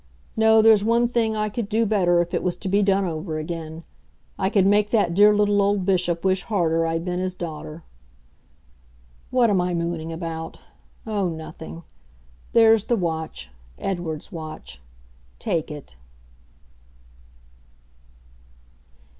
No, 0.35 0.63
there's 0.63 0.83
one 0.83 1.07
thing 1.09 1.35
I 1.35 1.47
could 1.47 1.69
do 1.69 1.85
better 1.85 2.23
if 2.23 2.33
it 2.33 2.41
was 2.41 2.55
to 2.55 2.67
be 2.67 2.81
done 2.81 3.05
over 3.05 3.37
again. 3.37 3.83
I 4.35 4.49
could 4.49 4.65
make 4.65 4.89
that 4.89 5.13
dear 5.13 5.31
little 5.31 5.61
old 5.61 5.85
Bishop 5.85 6.25
wish 6.25 6.41
harder 6.41 6.87
I'd 6.87 7.05
been 7.05 7.19
his 7.19 7.35
daughter. 7.35 7.83
What 9.29 9.51
am 9.51 9.61
I 9.61 9.75
mooning 9.75 10.11
about? 10.11 10.59
Oh 11.05 11.29
nothing. 11.29 11.83
There's 12.53 12.85
the 12.85 12.95
watch 12.97 13.51
Edward's 13.77 14.31
watch. 14.31 14.81
Take 15.37 15.69
it. 15.69 15.95